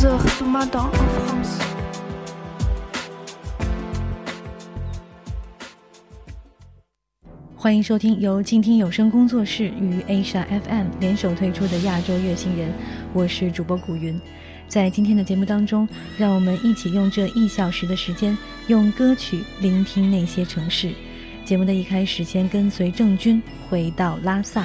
[0.01, 0.53] 時。
[0.53, 1.68] 同じ時。
[7.69, 12.71] 欢迎收听由静听有声工作室与 Asia FM 联手推出的《亚洲月星人》，
[13.13, 14.19] 我是主播古云。
[14.67, 15.87] 在今天的节目当中，
[16.17, 18.35] 让我们一起用这一小时的时间，
[18.69, 20.91] 用歌曲聆听那些城市。
[21.45, 24.65] 节目的一开始，先跟随郑钧回到拉萨。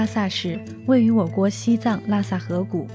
[0.00, 2.88] 拉萨市位于我国西藏拉萨河谷，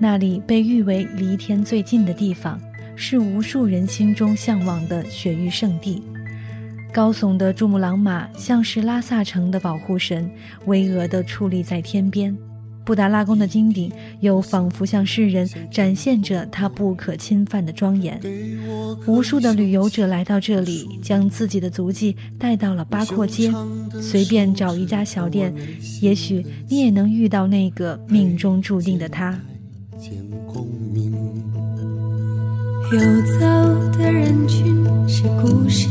[0.00, 2.60] 那里被誉为离天最近的地方，
[2.96, 6.02] 是无数人心中向往的雪域圣地。
[6.92, 10.28] 高耸的珠穆朗玛像是拉萨城的保护神，
[10.66, 12.36] 巍峨地矗立在天边。
[12.88, 18.18] 布达拉宫的金顶，又仿佛向世人展现着它不可侵犯的庄严。
[19.06, 23.52] 无数的旅游者来到这里，将自己的足迹带到了八廓街，
[24.00, 25.54] 随便找一家小店，
[26.00, 29.38] 也许你也能遇到那个命中注定的他。
[32.90, 32.98] 游
[33.38, 34.64] 走的的人群
[35.06, 35.28] 是是。
[35.42, 35.90] 故事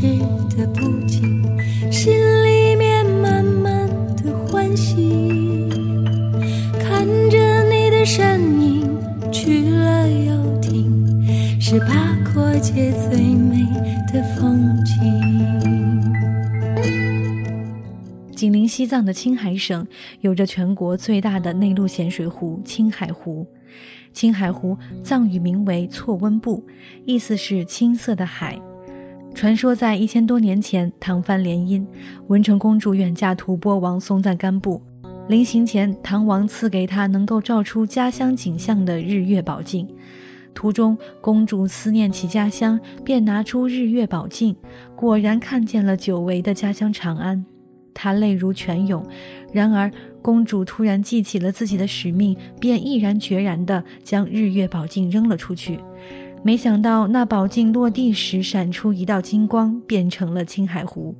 [18.78, 19.84] 西藏的青海省
[20.20, 23.44] 有着全国最大的内陆咸水湖青海湖，
[24.12, 26.64] 青海湖藏语名为措温布，
[27.04, 28.56] 意思是青色的海。
[29.34, 31.84] 传说在一千多年前，唐蕃联姻，
[32.28, 34.80] 文成公主远嫁吐蕃王松赞干布，
[35.28, 39.88] 临行前唐王赐给她能够照出家乡景象的日月宝镜。
[40.54, 44.54] 途中，公主思念起家乡，便拿出日月宝镜，
[44.94, 47.44] 果然看见了久违的家乡长安。
[48.00, 49.04] 她泪如泉涌，
[49.52, 49.90] 然而
[50.22, 55.80] 公主突然记起了自己的使命，便毅然决然地将日月宝镜扔了出去。
[56.44, 61.12] 没想到那宝镜落地时闪出一道金光，变成了青海湖。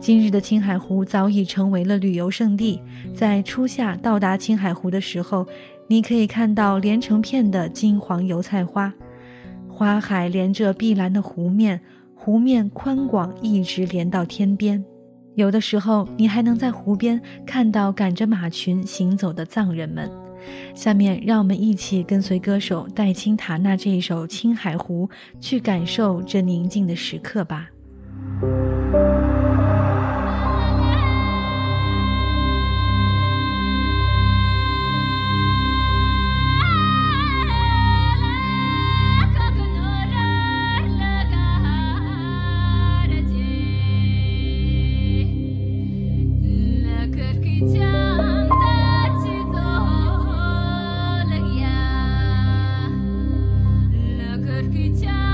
[0.00, 2.80] 今日的青海湖早已成为了旅游胜地。
[3.14, 5.46] 在初夏到达青海湖的时候，
[5.88, 8.90] 你可以看到连成片的金黄油菜花，
[9.68, 11.78] 花海连着碧蓝的湖面，
[12.14, 14.82] 湖面宽广，一直连到天边。
[15.38, 20.10] 有的时候，你还能在湖边看到赶着马群行走的藏人们。
[20.74, 25.08] 下面，让我们一起跟随歌手戴青塔娜这一首《青海湖》，
[25.40, 27.68] 去感受这宁静的时刻吧。
[54.58, 55.27] Yorkie-chan.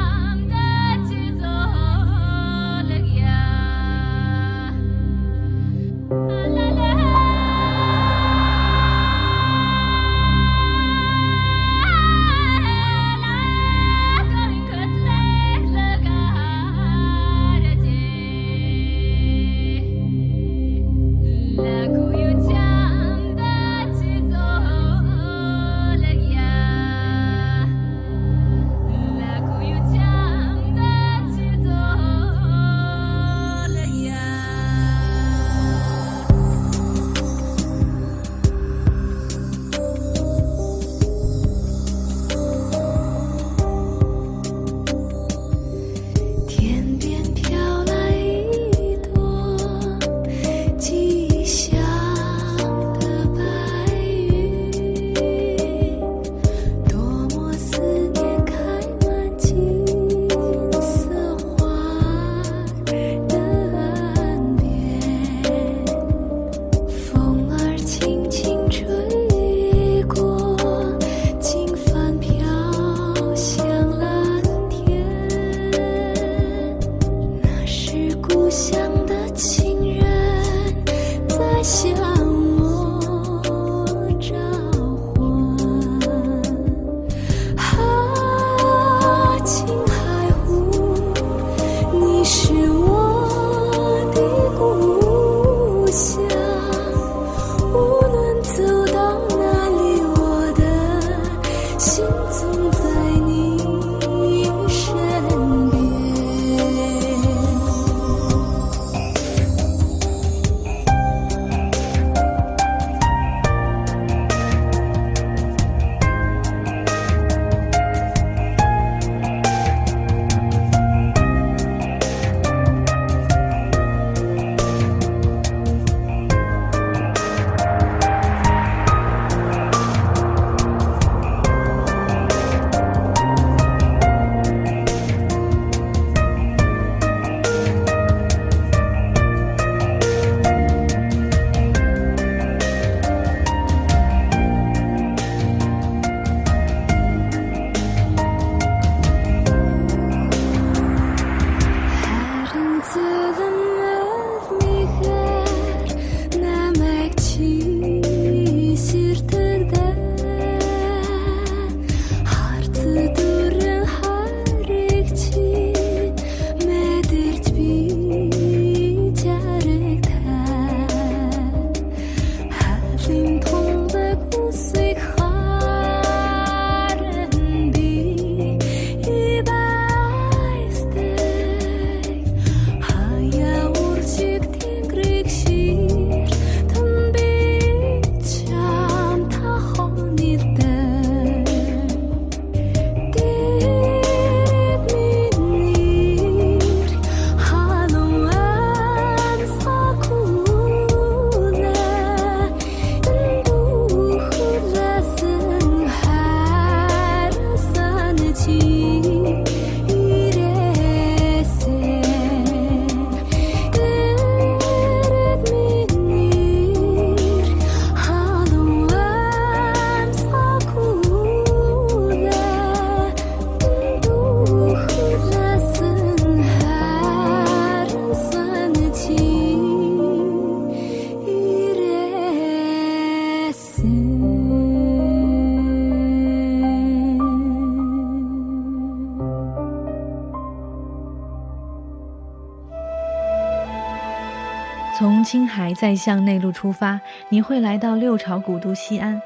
[245.25, 247.01] 青海再向内陆出发，
[247.31, 249.21] 你会来到六朝古都西安。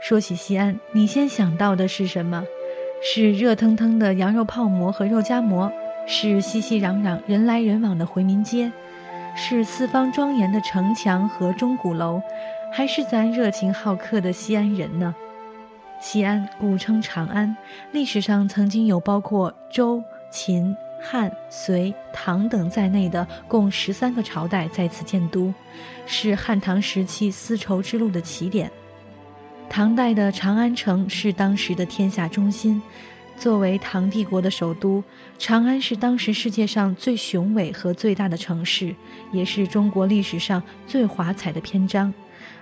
[0.00, 2.42] 说起西安，你先想到的是什么？
[3.00, 5.70] 是热腾腾的羊肉泡馍和肉夹馍？
[6.08, 8.70] 是熙熙攘攘、人来人往的回民街？
[9.36, 12.20] 是四方庄严的城墙和钟鼓楼？
[12.72, 15.14] 还是咱热情好客的西安人呢？
[16.00, 17.56] 西安古称长安，
[17.92, 20.76] 历史上曾经有包括周、秦。
[21.08, 25.54] 汉、隋、唐等在内的共十三个朝代在此建都，
[26.04, 28.68] 是汉唐时期丝绸之路的起点。
[29.70, 32.82] 唐代的长安城是当时的天下中心，
[33.38, 35.00] 作为唐帝国的首都，
[35.38, 38.92] 长安是当时世界上最雄伟和最大的城市，
[39.30, 42.12] 也是中国历史上最华彩的篇章。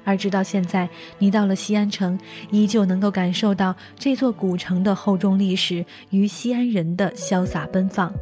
[0.06, 0.86] 而直到现在，
[1.18, 2.18] 你到了西安城，
[2.50, 8.12] 依旧能够感受到这座古城的厚重历史与西安人的潇洒奔放。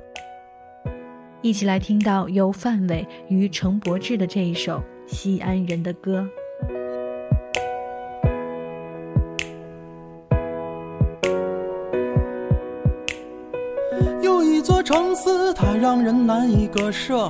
[1.43, 4.79] 一起来听到由范伟与程柏志的这一首
[5.13, 6.25] 《西安人的歌》。
[14.23, 17.29] 有一座城市，它让人难以割舍。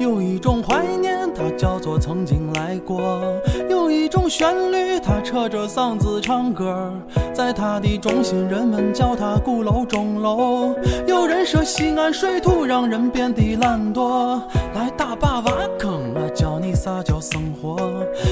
[0.00, 3.20] 有一种怀念，它叫做曾经来过；
[3.68, 6.90] 有一种旋律，它扯着嗓子唱歌。
[7.34, 10.74] 在它的中心，人们叫它鼓楼钟楼。
[11.06, 14.40] 有人说西安水土让人变得懒惰，
[14.74, 17.76] 来打坝挖坑啊，教你啥叫生活。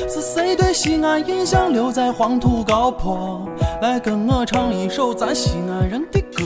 [0.09, 3.47] 是谁对西安印象留在黄土高坡？
[3.83, 6.43] 来跟我唱一首咱西安人的歌。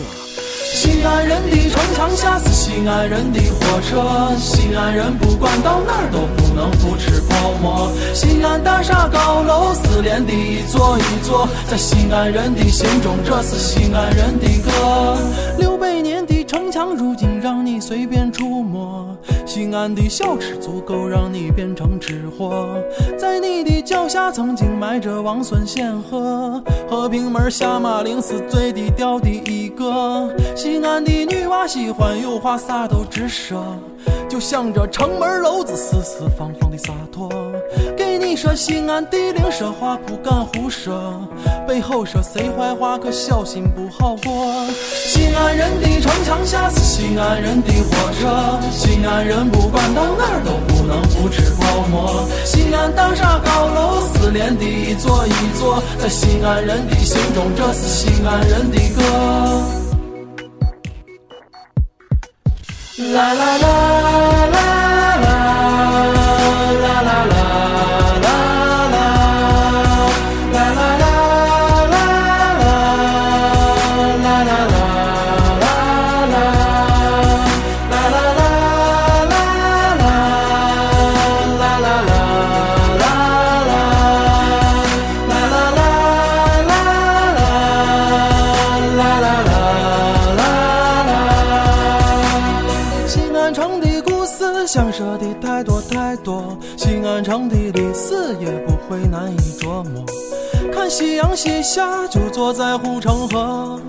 [1.05, 7.91] 西安人的城墙下是西安人的火车，西安人不管到哪儿都不能不吃泡馍。
[8.15, 15.19] 西安大厦高楼是连的一座一座，在西安人的心中，这是西安人的歌。
[15.59, 16.42] 六百年的。
[16.53, 19.17] 城墙如今让你随便触摸，
[19.47, 22.77] 西安的小吃足够让你变成吃货。
[23.17, 30.31] 在你的脚下曾经埋着王孙显赫，和平门下马陵是最低调的一个。
[30.55, 33.75] 西安的女娃喜欢有话啥都直说，
[34.29, 37.52] 就像这城门楼子四四方方的洒脱。
[38.33, 41.21] 你说西安地灵，说话不敢胡说，
[41.69, 44.57] 背后说谁坏话可小心不好过。
[45.05, 52.27] 西安人的城墙下是西安人的火车，西安人不管到哪儿都不能不吃泡馍。
[52.47, 59.03] 西安大厦高楼，四连的一座一座，在西安人的心中，这是西安人的歌。
[63.15, 63.69] 啦啦啦
[64.49, 64.92] 啦。
[101.35, 103.81] 西下就坐在护城河，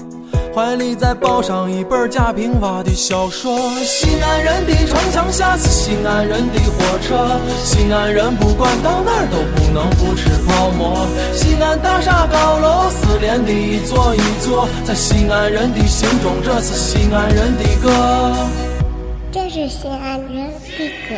[0.56, 3.58] 怀里再抱上一本贾平凹的小说。
[3.84, 11.06] 西安人的城墙下是西安人的火车，西安人不管到哪都不能不吃泡馍。
[11.34, 18.50] 西安大厦高楼是连的一座一座，在西安人的心中，这是西安人的歌。
[19.34, 20.30] 这是西安人
[20.78, 21.16] 的歌。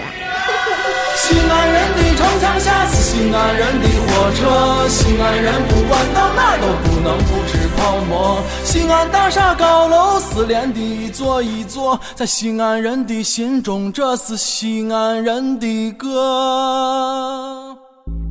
[1.18, 8.44] 西安人的城墙下是西安人的火车，西安人不管到哪都不能不吃泡馍。
[8.66, 17.76] 西安大厦高楼四连的一座一座，在西安人的心中，这是西安人的歌。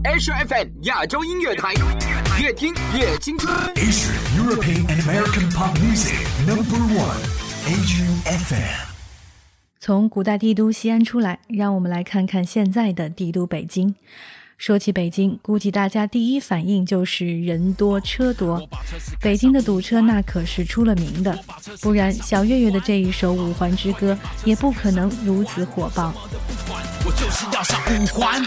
[0.05, 1.73] A F M 亚洲音乐台，
[2.41, 3.51] 越听越青春。
[3.75, 6.15] Asian European and American Pop Music
[6.47, 7.19] Number One
[7.69, 8.94] A G F M。
[9.87, 13.95] 从古代帝都西安出来，让我们来看看现在的帝都北京。
[14.57, 18.67] 说起北京，估计大家第一反应就是人多车多，
[19.21, 21.39] 北京的堵车那可是出了名的，
[21.83, 24.15] 不然小岳岳的这一首《五环之歌》
[24.47, 26.15] 也不可能如此火爆。
[27.05, 28.43] 五环。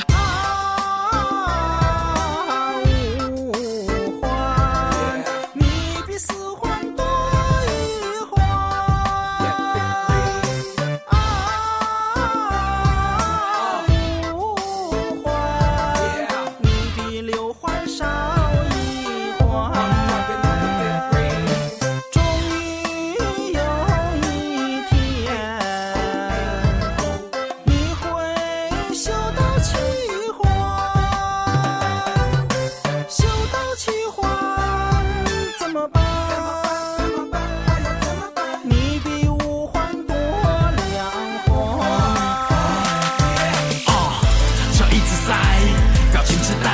[46.27, 46.69] 行痴呆，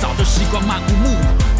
[0.00, 1.10] 早就习惯漫无目。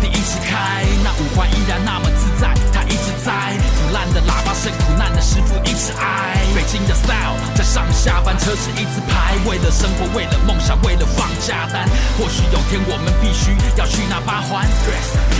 [0.00, 3.32] 的一直开那五环依然那么自在，它一直在。
[3.76, 6.38] 腐烂的喇叭声，苦难的师傅一直挨。
[6.54, 9.34] 北京的 style，在上下班车子一直排。
[9.46, 11.86] 为了生活，为了梦想，为了放假单。
[12.18, 14.66] 或许有天，我们必须要去那八环。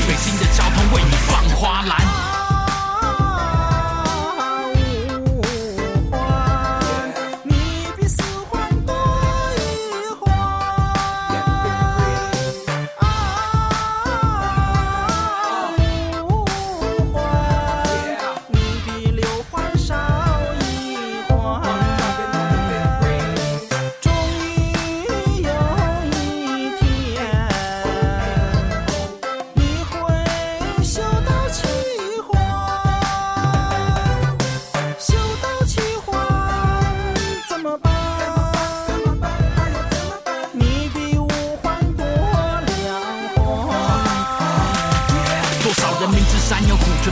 [0.06, 2.35] 北京的交通为你放花篮。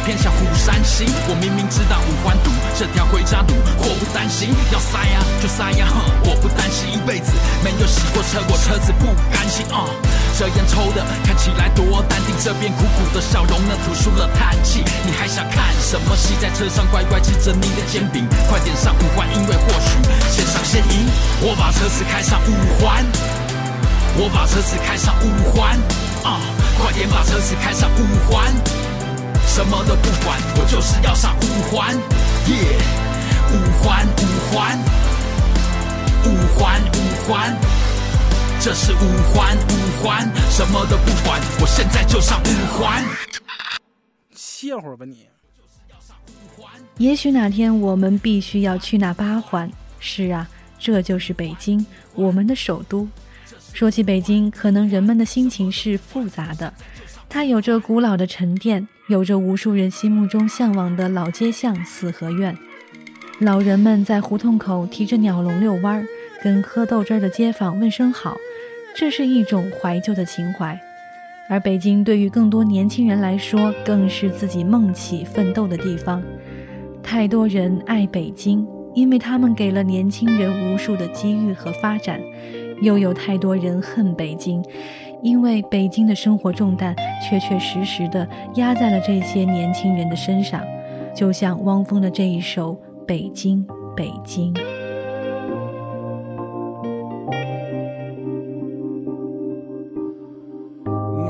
[0.04, 4.52] 偏向虎山行，我明明知道五环堵，这条回家路，祸不单行。
[4.70, 5.88] 要塞呀就塞呀，
[6.28, 7.32] 我不担心一辈子
[7.64, 9.64] 没有洗过车，我车子不甘心。
[9.72, 9.88] 啊，
[10.36, 14.84] 这烟抽的看起来多淡定，这边苦苦的笑容呢吐出了叹气。
[15.08, 16.36] 你还想看什么戏？
[16.36, 19.90] 在车上乖乖吃着你的煎饼，快点上五环，因为或许
[20.28, 21.08] 先上先赢。
[21.40, 23.02] 我把车子开上五环，
[24.20, 25.78] 我把车子开上五环，
[26.28, 26.44] 啊，
[26.76, 28.52] 快点把车子开上五环。
[29.54, 32.76] 什么都不管，我就是要上五环，耶！
[33.52, 34.76] 五环五环，
[36.24, 37.56] 五环五环，
[38.58, 43.00] 这是五环五环，什么都不管，我现在就上五环。
[44.34, 45.24] 歇会儿吧你。
[46.98, 49.70] 也许哪天我们必须要去那八环。
[50.00, 50.48] 是啊，
[50.80, 51.86] 这就是北京，
[52.16, 53.06] 我们的首都。
[53.72, 56.74] 说起北京，可能人们的心情是复杂的。
[57.34, 62.56] 它有着古老的沉淀，有着无数人心目中向往的老街巷、四合院。
[63.40, 66.06] 老人们在胡同口提着鸟笼遛弯儿，
[66.44, 68.36] 跟喝豆汁儿的街坊问声好，
[68.94, 70.78] 这是一种怀旧的情怀。
[71.50, 76.22] 而北京对于更多年轻人来说，更是自己梦起奋斗的地方。
[77.02, 82.20] 太多人爱北京，因为他们给了年轻人无数的机遇和发展；
[82.80, 84.62] 又有太多人恨北京。
[85.24, 90.62] 因为北京的生活重担确确实实的压在了这些年轻人的身上，
[91.16, 92.72] 就像汪峰的这一首
[93.06, 94.52] 《北京，北京》。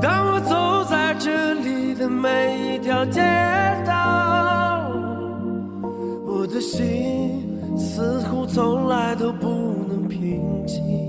[0.01, 3.21] 当我走在这里的每一条街
[3.85, 4.91] 道，
[6.27, 9.47] 我的心似乎从来都不
[9.87, 11.04] 能平静。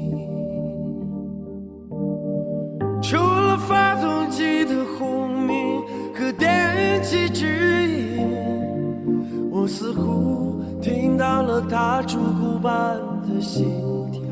[4.99, 5.83] 轰鸣
[6.15, 8.35] 和电气之音，
[9.53, 13.65] 我似乎听到了他出鼓般的心
[14.11, 14.23] 跳。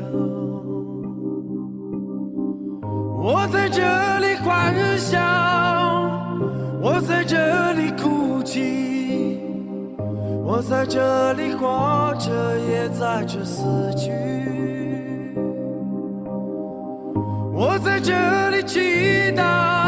[3.21, 3.79] 我在这
[4.25, 5.19] 里欢笑，
[6.81, 9.39] 我在这里哭泣，
[10.43, 12.31] 我在这里活着，
[12.71, 13.63] 也在这死
[13.95, 14.09] 去。
[17.53, 18.13] 我在这
[18.49, 18.79] 里祈
[19.35, 19.84] 祷。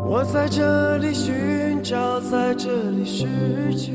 [0.05, 3.93] 我在这里寻找，在这里失去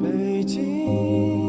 [0.00, 1.43] 北京。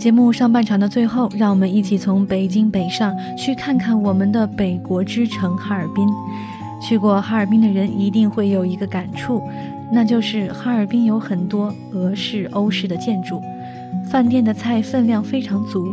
[0.00, 6.08] 节目上半场的最后，让我们一起从北京北上去看看我们的北国之城哈尔滨。
[6.80, 9.42] 去过哈尔滨的人一定会有一个感触，
[9.92, 13.42] 那就是哈尔滨有很多俄式、欧式的建筑，
[14.10, 15.92] 饭店的菜分量非常足。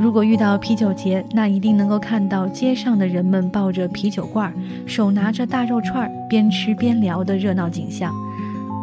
[0.00, 4.50] 如果遇到啤酒节，那一定能够看到街上的人们抱着啤酒罐，
[4.86, 8.10] 手拿着大肉串，边吃边聊的热闹景象。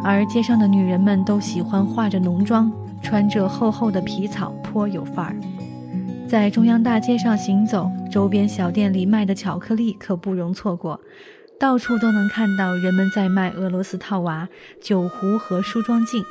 [0.04, 4.54] 而街上的女人们都喜欢化着浓妆，穿着厚厚的皮草。
[4.70, 5.36] 颇有范儿，
[6.28, 11.00] 在中央大街上行走，周边小店里卖的巧克力可不容错过，
[11.60, 14.48] 到处都能看到人们在卖俄罗斯套娃、
[14.80, 16.24] 酒壶和梳妆镜。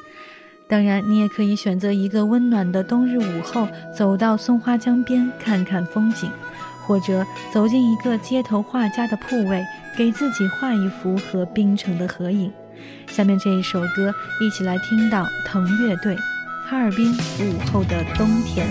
[0.69, 6.31] 当然，你也可以选择一个温暖的冬日午后，走到松花江边看看风景，
[6.87, 9.65] 或者走进一个街头画家的铺位，
[9.97, 12.53] 给自己画一幅和冰城的合影。
[13.09, 16.15] 下面这一首歌，一起来听到《藤乐队》。
[16.71, 18.69] 哈尔滨午后的冬天。